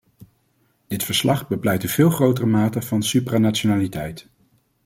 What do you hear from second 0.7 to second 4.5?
Dit verslag bepleit een veel grotere mate van supranationaliteit.